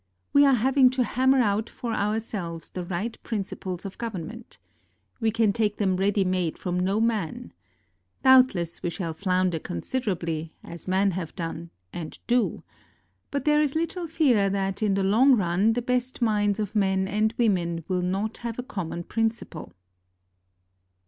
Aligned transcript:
We 0.33 0.47
are 0.47 0.53
having 0.55 0.89
to 0.97 1.03
hammer 1.03 1.41
out 1.43 1.69
for 1.69 1.93
ourselves 1.93 2.71
the 2.71 2.83
right 2.83 3.21
principles 3.21 3.85
of 3.85 3.99
government. 3.99 4.57
We 5.19 5.29
can 5.29 5.51
take 5.51 5.77
them 5.77 5.95
ready 5.95 6.23
made 6.23 6.57
from 6.57 6.79
no 6.79 6.99
man. 6.99 7.53
Doubtless 8.23 8.81
we 8.81 8.89
shall 8.89 9.13
flounder 9.13 9.59
considerably, 9.59 10.55
as 10.63 10.87
men 10.87 11.11
have 11.11 11.35
done—and 11.35 12.17
do. 12.25 12.63
But 13.29 13.45
there 13.45 13.61
is 13.61 13.75
little 13.75 14.07
fear 14.07 14.49
that 14.49 14.81
in 14.81 14.95
the 14.95 15.03
long 15.03 15.35
run 15.35 15.73
the 15.73 15.83
best 15.83 16.19
minds 16.19 16.59
of 16.59 16.75
men 16.75 17.07
and 17.07 17.35
women 17.37 17.85
will 17.87 18.01
not 18.01 18.37
have 18.37 18.57
a 18.57 18.63
common 18.63 19.03
principle. 19.03 19.71